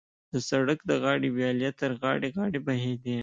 [0.31, 3.17] د سړک د غاړې ویالې تر غاړې غاړې بهېدې.